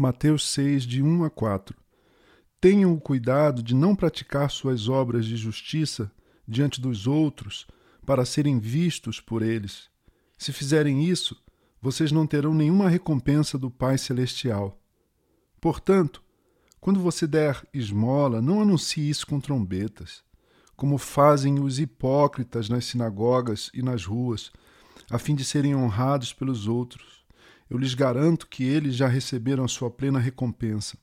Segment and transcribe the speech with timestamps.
[0.00, 1.76] Mateus 6, de 1 a 4
[2.58, 6.10] Tenham o cuidado de não praticar suas obras de justiça
[6.48, 7.66] diante dos outros
[8.06, 9.90] para serem vistos por eles.
[10.38, 11.36] Se fizerem isso,
[11.82, 14.80] vocês não terão nenhuma recompensa do Pai Celestial.
[15.60, 16.22] Portanto,
[16.80, 20.24] quando você der esmola, não anuncie isso com trombetas,
[20.76, 24.50] como fazem os hipócritas nas sinagogas e nas ruas,
[25.10, 27.19] a fim de serem honrados pelos outros.
[27.70, 30.98] Eu lhes garanto que eles já receberam a sua plena recompensa.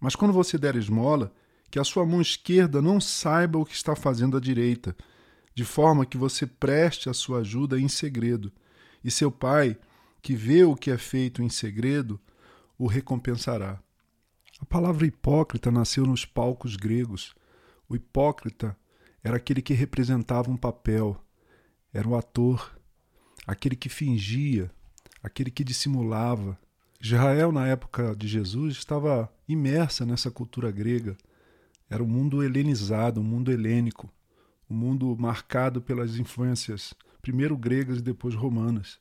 [0.00, 1.32] Mas quando você der esmola,
[1.70, 4.96] que a sua mão esquerda não saiba o que está fazendo a direita,
[5.54, 8.50] de forma que você preste a sua ajuda em segredo
[9.04, 9.76] e seu pai,
[10.22, 12.18] que vê o que é feito em segredo,
[12.78, 13.78] o recompensará.
[14.60, 17.34] A palavra hipócrita nasceu nos palcos gregos.
[17.88, 18.76] O hipócrita
[19.22, 21.22] era aquele que representava um papel,
[21.92, 22.74] era o ator,
[23.46, 24.73] aquele que fingia,
[25.24, 26.58] aquele que dissimulava.
[27.00, 31.16] Israel, na época de Jesus, estava imersa nessa cultura grega.
[31.88, 34.12] Era um mundo helenizado, um mundo helênico,
[34.68, 38.98] um mundo marcado pelas influências primeiro gregas e depois romanas.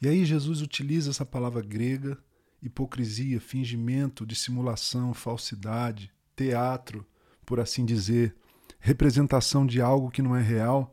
[0.00, 2.18] E aí Jesus utiliza essa palavra grega,
[2.60, 7.06] hipocrisia, fingimento, dissimulação, falsidade, teatro,
[7.46, 8.34] por assim dizer,
[8.80, 10.92] representação de algo que não é real,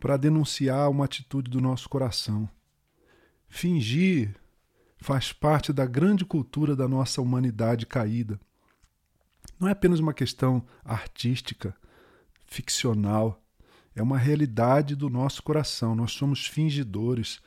[0.00, 2.48] para denunciar uma atitude do nosso coração.
[3.56, 4.34] Fingir
[4.98, 8.40] faz parte da grande cultura da nossa humanidade caída.
[9.60, 11.72] Não é apenas uma questão artística,
[12.48, 13.40] ficcional,
[13.94, 15.94] é uma realidade do nosso coração.
[15.94, 17.40] Nós somos fingidores.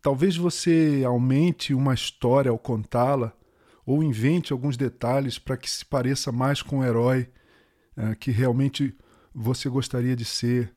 [0.00, 3.32] Talvez você aumente uma história ao contá-la
[3.84, 7.28] ou invente alguns detalhes para que se pareça mais com o herói
[7.96, 8.96] é, que realmente
[9.34, 10.72] você gostaria de ser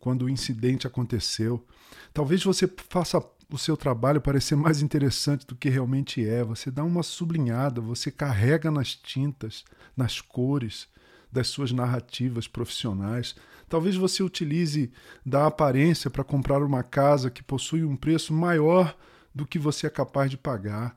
[0.00, 1.64] quando o incidente aconteceu.
[2.12, 6.42] Talvez você faça o seu trabalho parecer mais interessante do que realmente é.
[6.44, 9.64] Você dá uma sublinhada, você carrega nas tintas,
[9.96, 10.88] nas cores
[11.32, 13.34] das suas narrativas profissionais.
[13.68, 14.90] Talvez você utilize
[15.24, 18.96] da aparência para comprar uma casa que possui um preço maior
[19.34, 20.96] do que você é capaz de pagar.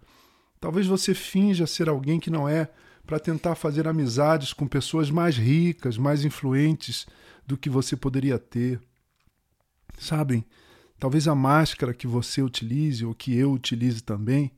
[0.59, 2.69] Talvez você finja ser alguém que não é
[3.05, 7.05] para tentar fazer amizades com pessoas mais ricas, mais influentes
[7.45, 8.79] do que você poderia ter.
[9.99, 10.43] Sabem,
[10.99, 14.51] talvez a máscara que você utilize ou que eu utilize também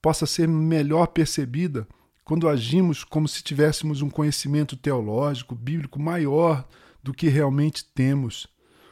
[0.00, 1.86] possa ser melhor percebida
[2.24, 6.66] quando agimos como se tivéssemos um conhecimento teológico, bíblico maior
[7.00, 8.48] do que realmente temos,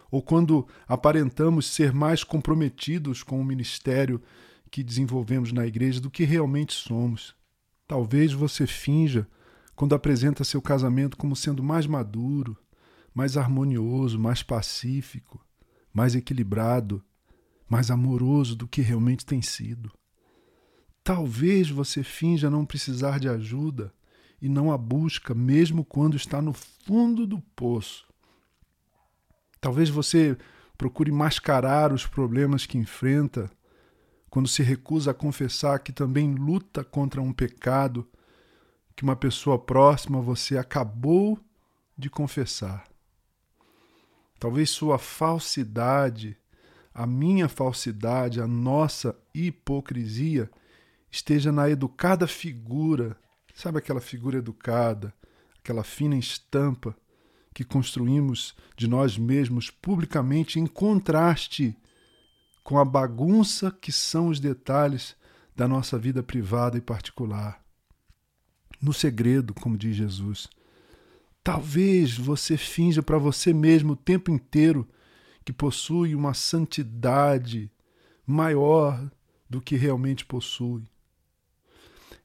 [0.09, 4.23] ou quando aparentamos ser mais comprometidos com o ministério
[4.71, 7.35] que desenvolvemos na igreja do que realmente somos.
[7.89, 9.27] Talvez você finja
[9.75, 12.57] quando apresenta seu casamento como sendo mais maduro,
[13.13, 15.45] mais harmonioso, mais pacífico,
[15.95, 17.03] mais equilibrado,
[17.69, 19.93] mais amoroso do que realmente tem sido.
[21.05, 23.95] Talvez você finja não precisar de ajuda
[24.43, 28.07] e não a busca, mesmo quando está no fundo do poço.
[29.61, 30.37] Talvez você
[30.77, 33.51] procure mascarar os problemas que enfrenta
[34.29, 38.07] quando se recusa a confessar que também luta contra um pecado
[38.97, 41.39] que uma pessoa próxima a você acabou
[41.97, 42.85] de confessar.
[44.45, 46.37] Talvez sua falsidade,
[46.93, 50.51] a minha falsidade, a nossa hipocrisia
[51.11, 53.17] esteja na educada figura,
[53.55, 55.15] sabe aquela figura educada,
[55.59, 56.95] aquela fina estampa
[57.55, 61.75] que construímos de nós mesmos publicamente em contraste
[62.63, 65.17] com a bagunça que são os detalhes
[65.57, 67.65] da nossa vida privada e particular.
[68.79, 70.51] No segredo, como diz Jesus.
[71.45, 74.89] Talvez você finja para você mesmo o tempo inteiro
[75.45, 77.71] que possui uma santidade
[78.27, 79.11] maior
[79.49, 80.85] do que realmente possui.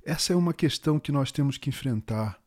[0.05, 2.39] Essa é uma questão que nós temos que enfrentar.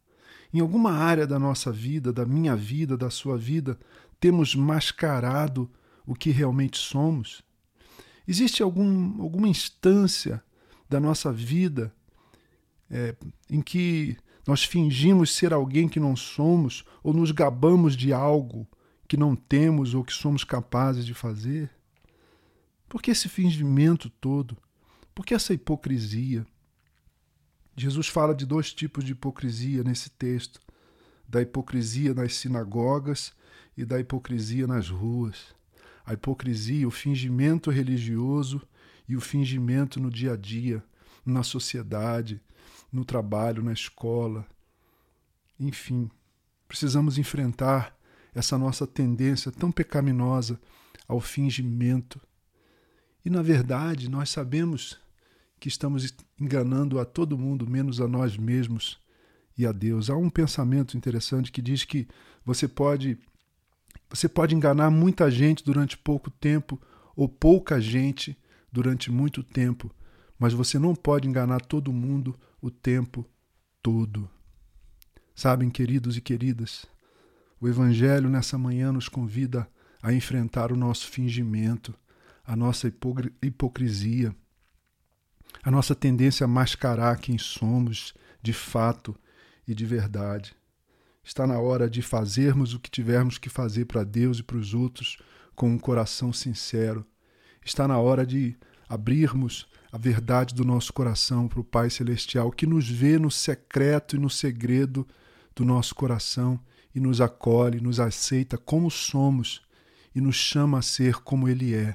[0.53, 3.79] Em alguma área da nossa vida, da minha vida, da sua vida,
[4.19, 5.71] temos mascarado
[6.07, 7.43] o que realmente somos?
[8.27, 10.43] Existe algum, alguma instância
[10.89, 11.95] da nossa vida
[12.91, 13.15] é,
[13.51, 14.17] em que
[14.47, 18.67] nós fingimos ser alguém que não somos ou nos gabamos de algo
[19.07, 21.71] que não temos ou que somos capazes de fazer?
[22.89, 24.57] Por que esse fingimento todo?
[25.15, 26.47] Por que essa hipocrisia?
[27.77, 30.61] Jesus fala de dois tipos de hipocrisia nesse texto:
[31.27, 33.33] da hipocrisia nas sinagogas
[33.77, 35.55] e da hipocrisia nas ruas.
[36.05, 38.61] A hipocrisia, o fingimento religioso
[39.09, 40.83] e o fingimento no dia a dia,
[41.25, 42.41] na sociedade,
[42.93, 44.47] no trabalho, na escola.
[45.59, 46.11] Enfim,
[46.69, 47.97] precisamos enfrentar
[48.35, 50.61] essa nossa tendência tão pecaminosa
[51.07, 52.21] ao fingimento.
[53.25, 54.99] E na verdade, nós sabemos
[55.61, 58.99] que estamos enganando a todo mundo, menos a nós mesmos
[59.57, 60.11] e a Deus.
[60.11, 62.09] Há um pensamento interessante que diz que
[62.45, 63.19] você pode
[64.09, 66.79] você pode enganar muita gente durante pouco tempo
[67.17, 68.37] ou pouca gente
[68.71, 69.91] durante muito tempo,
[70.43, 73.25] mas você não pode enganar todo mundo o tempo
[73.81, 74.29] todo.
[75.37, 76.85] Sabem, queridos e queridas,
[77.61, 79.69] o Evangelho nessa manhã nos convida
[80.03, 81.95] a enfrentar o nosso fingimento,
[82.45, 82.93] a nossa
[83.41, 84.35] hipocrisia,
[85.63, 88.13] a nossa tendência a mascarar quem somos
[88.43, 89.15] de fato
[89.65, 90.57] e de verdade.
[91.23, 94.75] Está na hora de fazermos o que tivermos que fazer para Deus e para os
[94.75, 95.19] outros
[95.55, 97.07] com um coração sincero.
[97.65, 98.57] Está na hora de
[98.89, 104.17] abrirmos a verdade do nosso coração para o Pai Celestial, que nos vê no secreto
[104.17, 105.07] e no segredo
[105.55, 106.59] do nosso coração
[106.95, 109.61] e nos acolhe, nos aceita como somos
[110.15, 111.95] e nos chama a ser como Ele é,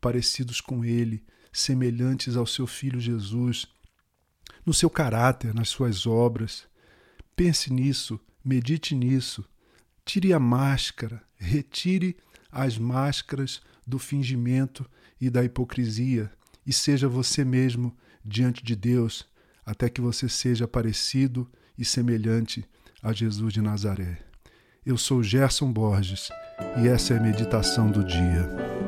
[0.00, 3.66] parecidos com Ele, semelhantes ao Seu Filho Jesus,
[4.64, 6.66] no seu caráter, nas suas obras.
[7.34, 9.44] Pense nisso Medite nisso.
[10.06, 12.16] Tire a máscara, retire
[12.50, 14.88] as máscaras do fingimento
[15.20, 16.32] e da hipocrisia
[16.68, 19.26] e seja você mesmo diante de Deus,
[19.64, 22.62] até que você seja parecido e semelhante
[23.02, 24.18] a Jesus de Nazaré.
[24.84, 26.28] Eu sou Gerson Borges
[26.82, 28.87] e essa é a meditação do dia.